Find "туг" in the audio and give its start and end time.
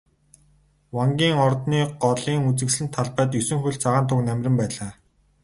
4.07-4.19